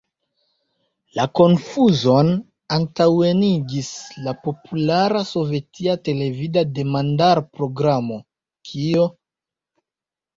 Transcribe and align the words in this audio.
La 1.17 1.23
konfuzon 1.39 2.31
antaŭenigis 2.77 3.89
la 4.27 4.33
populara 4.47 5.21
sovetia 5.33 5.95
televida 6.07 6.63
demandar-programo 6.79 8.17
"Kio? 8.71 9.05